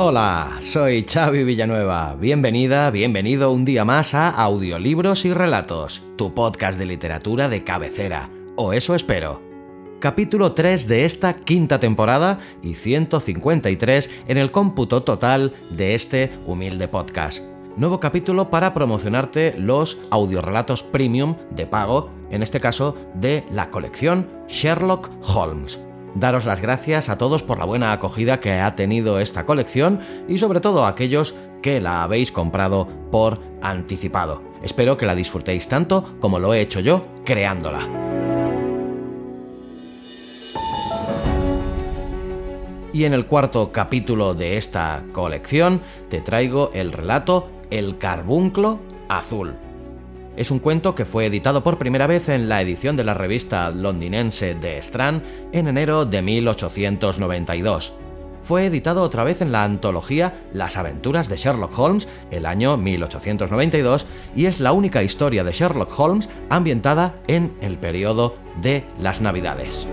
[0.00, 2.14] Hola, soy Xavi Villanueva.
[2.14, 8.30] Bienvenida, bienvenido un día más a Audiolibros y Relatos, tu podcast de literatura de cabecera.
[8.54, 9.42] O eso espero.
[9.98, 16.86] Capítulo 3 de esta quinta temporada y 153 en el cómputo total de este humilde
[16.86, 17.42] podcast.
[17.76, 24.28] Nuevo capítulo para promocionarte los audiorelatos premium de pago, en este caso de la colección
[24.46, 25.87] Sherlock Holmes
[26.18, 30.38] daros las gracias a todos por la buena acogida que ha tenido esta colección y
[30.38, 34.42] sobre todo a aquellos que la habéis comprado por anticipado.
[34.62, 37.86] Espero que la disfrutéis tanto como lo he hecho yo creándola.
[42.92, 49.67] Y en el cuarto capítulo de esta colección te traigo el relato El carbunclo azul
[50.38, 53.70] es un cuento que fue editado por primera vez en la edición de la revista
[53.70, 55.22] londinense The Strand
[55.52, 57.92] en enero de 1892.
[58.44, 64.06] Fue editado otra vez en la antología Las aventuras de Sherlock Holmes el año 1892
[64.36, 69.88] y es la única historia de Sherlock Holmes ambientada en el periodo de las Navidades.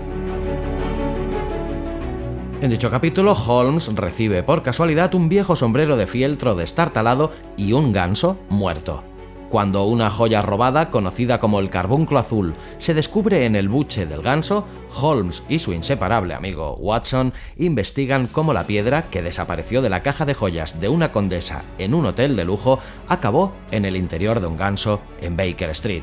[2.62, 7.92] En dicho capítulo, Holmes recibe por casualidad un viejo sombrero de fieltro destartalado y un
[7.92, 9.02] ganso muerto.
[9.50, 14.22] Cuando una joya robada, conocida como el carbunclo azul, se descubre en el buche del
[14.22, 14.66] ganso,
[15.00, 20.24] Holmes y su inseparable amigo Watson investigan cómo la piedra que desapareció de la caja
[20.24, 24.48] de joyas de una condesa en un hotel de lujo acabó en el interior de
[24.48, 26.02] un ganso en Baker Street.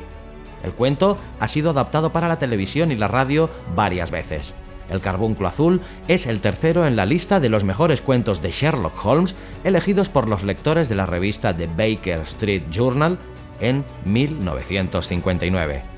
[0.62, 4.54] El cuento ha sido adaptado para la televisión y la radio varias veces.
[4.88, 9.04] El carbunclo azul es el tercero en la lista de los mejores cuentos de Sherlock
[9.04, 9.34] Holmes
[9.64, 13.18] elegidos por los lectores de la revista The Baker Street Journal
[13.60, 15.94] en 1959.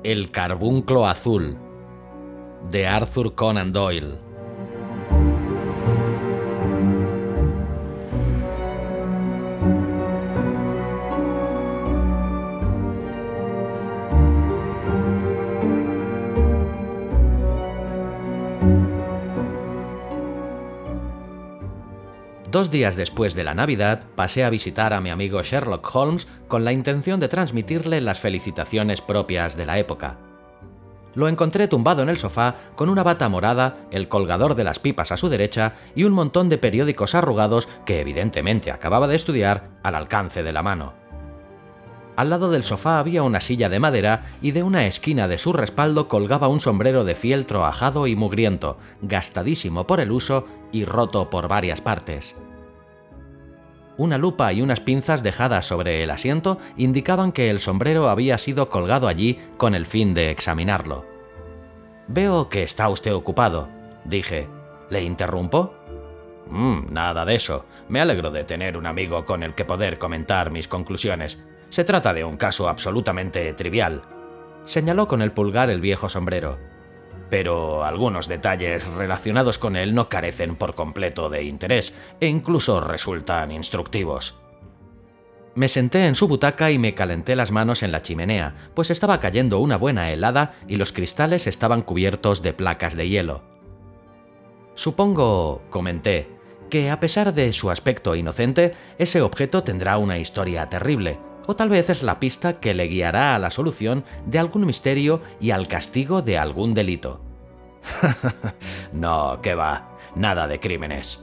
[0.06, 1.58] El carbunclo azul
[2.70, 4.25] de Arthur Conan Doyle.
[22.56, 26.64] Dos días después de la Navidad, pasé a visitar a mi amigo Sherlock Holmes con
[26.64, 30.16] la intención de transmitirle las felicitaciones propias de la época.
[31.16, 35.12] Lo encontré tumbado en el sofá con una bata morada, el colgador de las pipas
[35.12, 39.96] a su derecha y un montón de periódicos arrugados que evidentemente acababa de estudiar al
[39.96, 40.94] alcance de la mano.
[42.16, 45.52] Al lado del sofá había una silla de madera y de una esquina de su
[45.52, 51.30] respaldo colgaba un sombrero de fieltro ajado y mugriento, gastadísimo por el uso y roto
[51.30, 52.38] por varias partes.
[53.98, 58.70] Una lupa y unas pinzas dejadas sobre el asiento indicaban que el sombrero había sido
[58.70, 61.06] colgado allí con el fin de examinarlo.
[62.08, 63.70] Veo que está usted ocupado,
[64.04, 64.48] dije.
[64.90, 65.74] ¿Le interrumpo?
[66.50, 67.66] Mm, nada de eso.
[67.90, 71.40] Me alegro de tener un amigo con el que poder comentar mis conclusiones.
[71.70, 74.04] Se trata de un caso absolutamente trivial.
[74.64, 76.58] Señaló con el pulgar el viejo sombrero.
[77.30, 83.52] Pero algunos detalles relacionados con él no carecen por completo de interés e incluso resultan
[83.52, 84.36] instructivos.
[85.56, 89.22] Me senté en su butaca y me calenté las manos en la chimenea, pues estaba
[89.22, 93.42] cayendo una buena helada y los cristales estaban cubiertos de placas de hielo.
[94.76, 96.28] Supongo, comenté,
[96.70, 101.70] que a pesar de su aspecto inocente, ese objeto tendrá una historia terrible, o tal
[101.70, 105.68] vez es la pista que le guiará a la solución de algún misterio y al
[105.68, 107.22] castigo de algún delito.
[108.94, 111.22] no, que va, nada de crímenes,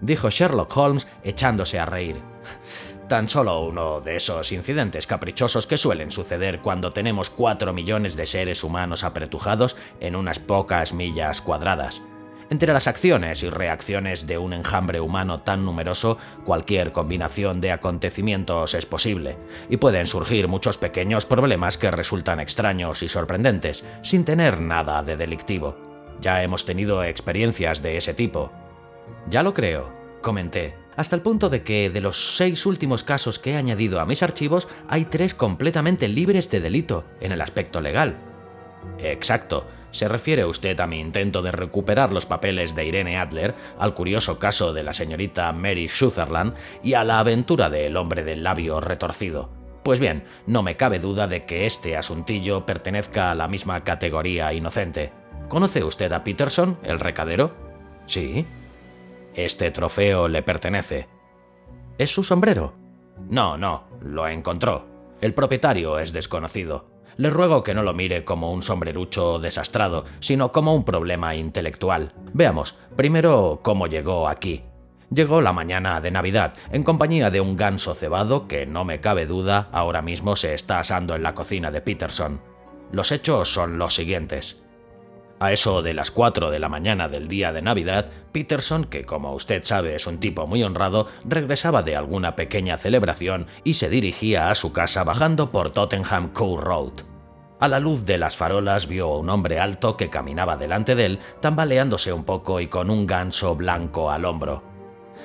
[0.00, 2.16] dijo Sherlock Holmes echándose a reír.
[3.08, 8.26] Tan solo uno de esos incidentes caprichosos que suelen suceder cuando tenemos cuatro millones de
[8.26, 12.02] seres humanos apretujados en unas pocas millas cuadradas.
[12.48, 18.74] Entre las acciones y reacciones de un enjambre humano tan numeroso, cualquier combinación de acontecimientos
[18.74, 19.36] es posible,
[19.68, 25.16] y pueden surgir muchos pequeños problemas que resultan extraños y sorprendentes, sin tener nada de
[25.16, 25.76] delictivo.
[26.20, 28.52] Ya hemos tenido experiencias de ese tipo.
[29.28, 29.92] Ya lo creo,
[30.22, 34.06] comenté, hasta el punto de que de los seis últimos casos que he añadido a
[34.06, 38.16] mis archivos, hay tres completamente libres de delito en el aspecto legal.
[38.98, 43.94] Exacto, ¿Se refiere usted a mi intento de recuperar los papeles de Irene Adler, al
[43.94, 46.52] curioso caso de la señorita Mary Sutherland
[46.82, 49.48] y a la aventura del hombre del labio retorcido?
[49.82, 54.52] Pues bien, no me cabe duda de que este asuntillo pertenezca a la misma categoría
[54.52, 55.12] inocente.
[55.48, 57.54] ¿Conoce usted a Peterson, el recadero?
[58.04, 58.44] Sí.
[59.32, 61.08] Este trofeo le pertenece.
[61.96, 62.74] ¿Es su sombrero?
[63.30, 64.84] No, no, lo encontró.
[65.22, 70.52] El propietario es desconocido le ruego que no lo mire como un sombrerucho desastrado, sino
[70.52, 72.12] como un problema intelectual.
[72.32, 74.62] Veamos, primero, cómo llegó aquí.
[75.10, 79.26] Llegó la mañana de Navidad, en compañía de un ganso cebado que, no me cabe
[79.26, 82.40] duda, ahora mismo se está asando en la cocina de Peterson.
[82.90, 84.65] Los hechos son los siguientes.
[85.38, 89.34] A eso de las 4 de la mañana del día de Navidad, Peterson, que como
[89.34, 94.50] usted sabe es un tipo muy honrado, regresaba de alguna pequeña celebración y se dirigía
[94.50, 96.92] a su casa bajando por Tottenham Court Road.
[97.60, 101.04] A la luz de las farolas vio a un hombre alto que caminaba delante de
[101.04, 104.62] él, tambaleándose un poco y con un ganso blanco al hombro.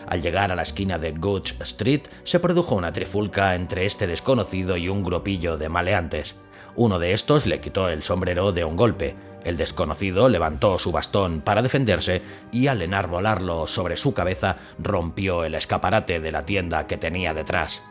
[0.07, 4.75] Al llegar a la esquina de Gooch Street se produjo una trifulca entre este desconocido
[4.75, 6.35] y un grupillo de maleantes.
[6.75, 11.41] Uno de estos le quitó el sombrero de un golpe, el desconocido levantó su bastón
[11.41, 12.21] para defenderse
[12.51, 17.83] y al enarbolarlo sobre su cabeza rompió el escaparate de la tienda que tenía detrás.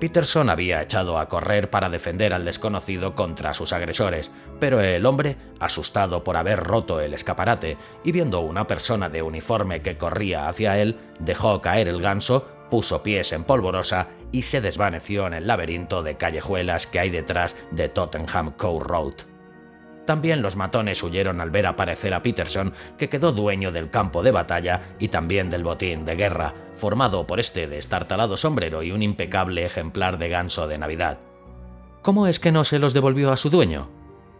[0.00, 5.36] Peterson había echado a correr para defender al desconocido contra sus agresores, pero el hombre,
[5.60, 10.78] asustado por haber roto el escaparate y viendo una persona de uniforme que corría hacia
[10.78, 16.02] él, dejó caer el ganso, puso pies en polvorosa y se desvaneció en el laberinto
[16.02, 19.29] de callejuelas que hay detrás de Tottenham Court Road.
[20.10, 24.32] También los matones huyeron al ver aparecer a Peterson, que quedó dueño del campo de
[24.32, 29.64] batalla y también del botín de guerra, formado por este destartalado sombrero y un impecable
[29.64, 31.20] ejemplar de ganso de Navidad.
[32.02, 33.88] ¿Cómo es que no se los devolvió a su dueño?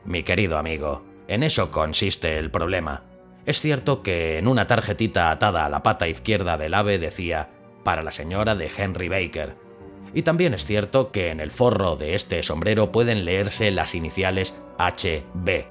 [0.04, 3.04] Mi querido amigo, en eso consiste el problema.
[3.46, 7.48] Es cierto que en una tarjetita atada a la pata izquierda del ave decía,
[7.84, 9.54] para la señora de Henry Baker,
[10.14, 14.54] y también es cierto que en el forro de este sombrero pueden leerse las iniciales
[14.78, 15.64] HB.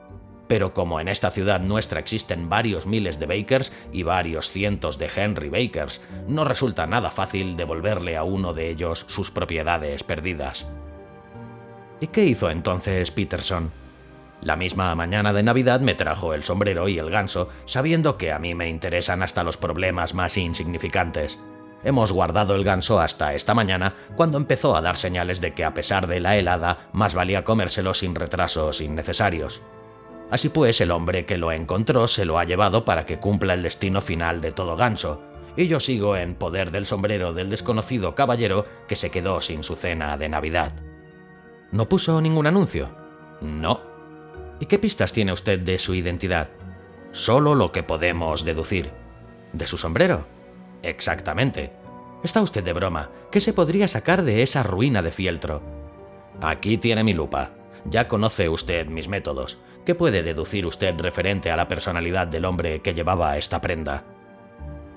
[0.48, 5.10] Pero como en esta ciudad nuestra existen varios miles de Bakers y varios cientos de
[5.15, 10.67] Henry Bakers, no resulta nada fácil devolverle a uno de ellos sus propiedades perdidas.
[12.01, 13.72] ¿Y qué hizo entonces Peterson?
[14.41, 18.39] La misma mañana de Navidad me trajo el sombrero y el ganso, sabiendo que a
[18.39, 21.38] mí me interesan hasta los problemas más insignificantes.
[21.84, 25.74] Hemos guardado el ganso hasta esta mañana, cuando empezó a dar señales de que a
[25.74, 29.62] pesar de la helada, más valía comérselo sin retrasos innecesarios.
[30.30, 33.64] Así pues, el hombre que lo encontró se lo ha llevado para que cumpla el
[33.64, 35.22] destino final de todo ganso,
[35.56, 39.76] y yo sigo en poder del sombrero del desconocido caballero que se quedó sin su
[39.76, 40.74] cena de Navidad.
[41.72, 42.90] ¿No puso ningún anuncio?
[43.42, 43.82] No.
[44.60, 46.50] ¿Y qué pistas tiene usted de su identidad?
[47.12, 48.92] Solo lo que podemos deducir.
[49.54, 50.38] ¿De su sombrero?
[50.84, 51.72] Exactamente.
[52.24, 53.10] Está usted de broma.
[53.32, 55.62] ¿Qué se podría sacar de esa ruina de fieltro?
[56.42, 57.52] Aquí tiene mi lupa.
[57.86, 59.60] Ya conoce usted mis métodos.
[59.86, 64.04] ¿Qué puede deducir usted referente a la personalidad del hombre que llevaba esta prenda?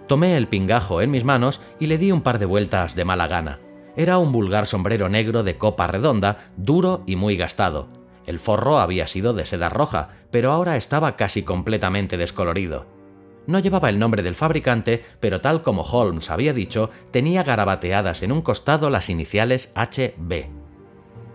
[0.07, 3.29] Tomé el pingajo en mis manos y le di un par de vueltas de mala
[3.29, 3.61] gana.
[3.97, 7.89] Era un vulgar sombrero negro de copa redonda, duro y muy gastado.
[8.27, 12.87] El forro había sido de seda roja, pero ahora estaba casi completamente descolorido.
[13.47, 18.33] No llevaba el nombre del fabricante, pero tal como Holmes había dicho, tenía garabateadas en
[18.33, 20.47] un costado las iniciales HB.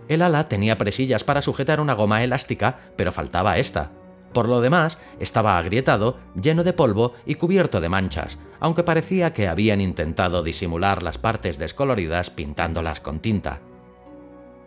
[0.08, 3.92] El ala tenía presillas para sujetar una goma elástica, pero faltaba esta.
[4.32, 9.48] Por lo demás, estaba agrietado, lleno de polvo y cubierto de manchas, aunque parecía que
[9.48, 13.60] habían intentado disimular las partes descoloridas pintándolas con tinta.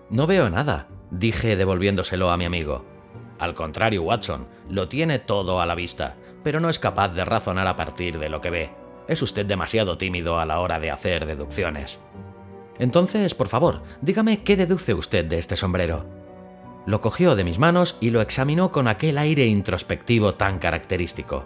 [0.09, 2.85] No veo nada, dije devolviéndoselo a mi amigo.
[3.39, 7.67] Al contrario, Watson, lo tiene todo a la vista, pero no es capaz de razonar
[7.67, 8.69] a partir de lo que ve.
[9.07, 11.99] Es usted demasiado tímido a la hora de hacer deducciones.
[12.79, 16.05] Entonces, por favor, dígame qué deduce usted de este sombrero.
[16.85, 21.45] Lo cogió de mis manos y lo examinó con aquel aire introspectivo tan característico.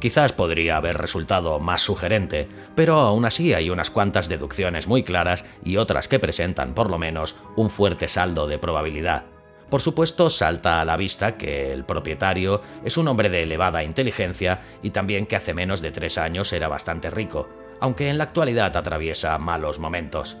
[0.00, 5.44] Quizás podría haber resultado más sugerente, pero aún así hay unas cuantas deducciones muy claras
[5.62, 9.26] y otras que presentan, por lo menos, un fuerte saldo de probabilidad.
[9.70, 14.62] Por supuesto, salta a la vista que el propietario es un hombre de elevada inteligencia
[14.82, 17.48] y también que hace menos de tres años era bastante rico,
[17.78, 20.36] aunque en la actualidad atraviesa malos momentos.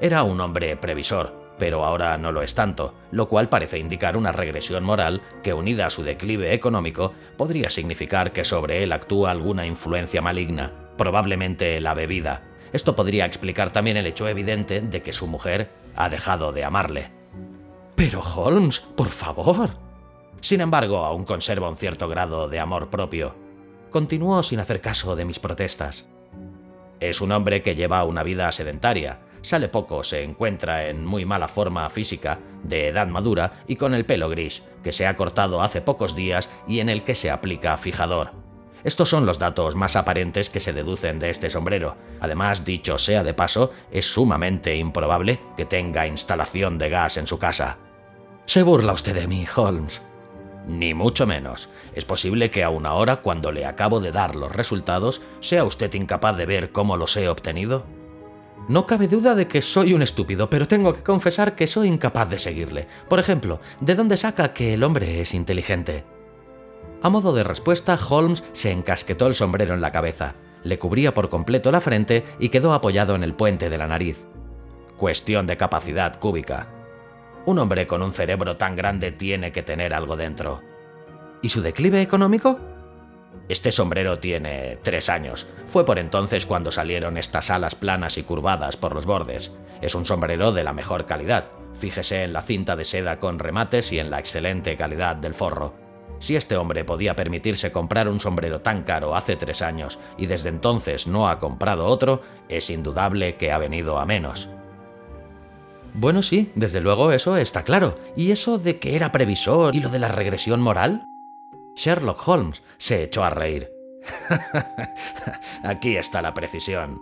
[0.00, 4.32] Era un hombre previsor, pero ahora no lo es tanto, lo cual parece indicar una
[4.32, 9.64] regresión moral que unida a su declive económico podría significar que sobre él actúa alguna
[9.64, 12.42] influencia maligna, probablemente la bebida.
[12.74, 17.23] Esto podría explicar también el hecho evidente de que su mujer ha dejado de amarle.
[17.96, 19.70] Pero Holmes, por favor.
[20.40, 23.34] Sin embargo, aún conserva un cierto grado de amor propio.
[23.90, 26.06] Continuó sin hacer caso de mis protestas.
[27.00, 31.48] Es un hombre que lleva una vida sedentaria, sale poco, se encuentra en muy mala
[31.48, 35.80] forma física, de edad madura y con el pelo gris, que se ha cortado hace
[35.80, 38.32] pocos días y en el que se aplica fijador.
[38.84, 41.96] Estos son los datos más aparentes que se deducen de este sombrero.
[42.20, 47.38] Además, dicho sea de paso, es sumamente improbable que tenga instalación de gas en su
[47.38, 47.78] casa.
[48.46, 50.02] Se burla usted de mí, Holmes.
[50.66, 51.68] Ni mucho menos.
[51.94, 56.36] Es posible que aún ahora, cuando le acabo de dar los resultados, sea usted incapaz
[56.36, 57.84] de ver cómo los he obtenido.
[58.68, 62.30] No cabe duda de que soy un estúpido, pero tengo que confesar que soy incapaz
[62.30, 62.88] de seguirle.
[63.08, 66.04] Por ejemplo, ¿de dónde saca que el hombre es inteligente?
[67.02, 71.28] A modo de respuesta, Holmes se encasquetó el sombrero en la cabeza, le cubría por
[71.28, 74.26] completo la frente y quedó apoyado en el puente de la nariz.
[74.96, 76.68] Cuestión de capacidad cúbica.
[77.46, 80.62] Un hombre con un cerebro tan grande tiene que tener algo dentro.
[81.42, 82.58] ¿Y su declive económico?
[83.48, 85.46] Este sombrero tiene tres años.
[85.66, 89.52] Fue por entonces cuando salieron estas alas planas y curvadas por los bordes.
[89.82, 91.48] Es un sombrero de la mejor calidad.
[91.74, 95.74] Fíjese en la cinta de seda con remates y en la excelente calidad del forro.
[96.20, 100.48] Si este hombre podía permitirse comprar un sombrero tan caro hace tres años y desde
[100.48, 104.48] entonces no ha comprado otro, es indudable que ha venido a menos.
[105.94, 107.98] Bueno, sí, desde luego eso está claro.
[108.16, 111.06] ¿Y eso de que era previsor y lo de la regresión moral?
[111.76, 113.70] Sherlock Holmes se echó a reír.
[115.62, 117.00] Aquí está la precisión,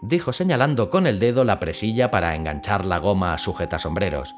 [0.00, 4.36] dijo señalando con el dedo la presilla para enganchar la goma sujeta sombreros.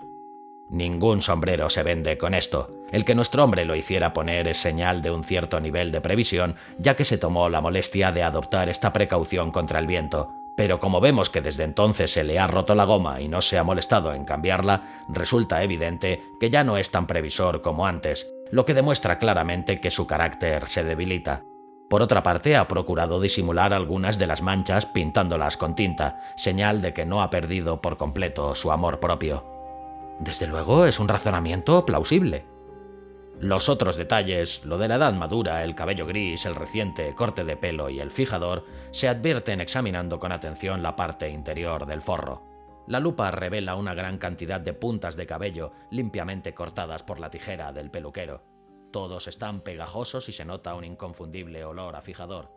[0.69, 2.71] Ningún sombrero se vende con esto.
[2.91, 6.57] El que nuestro hombre lo hiciera poner es señal de un cierto nivel de previsión,
[6.79, 10.35] ya que se tomó la molestia de adoptar esta precaución contra el viento.
[10.57, 13.59] Pero como vemos que desde entonces se le ha roto la goma y no se
[13.59, 18.65] ha molestado en cambiarla, resulta evidente que ya no es tan previsor como antes, lo
[18.65, 21.43] que demuestra claramente que su carácter se debilita.
[21.89, 26.93] Por otra parte, ha procurado disimular algunas de las manchas pintándolas con tinta, señal de
[26.93, 29.45] que no ha perdido por completo su amor propio.
[30.19, 32.56] Desde luego es un razonamiento plausible.
[33.41, 37.59] Los otros detalles, lo de la edad madura, el cabello gris, el reciente corte de
[37.59, 42.43] pelo y el fijador, se advierten examinando con atención la parte interior del forro.
[42.87, 47.73] La lupa revela una gran cantidad de puntas de cabello limpiamente cortadas por la tijera
[47.73, 48.43] del peluquero.
[48.91, 52.51] Todos están pegajosos y se nota un inconfundible olor a fijador.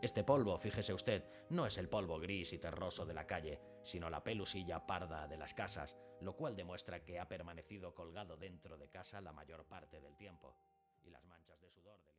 [0.00, 4.08] Este polvo, fíjese usted, no es el polvo gris y terroso de la calle, sino
[4.08, 8.88] la pelusilla parda de las casas, lo cual demuestra que ha permanecido colgado dentro de
[8.88, 10.54] casa la mayor parte del tiempo.
[11.02, 12.09] Y las manchas de sudor interior.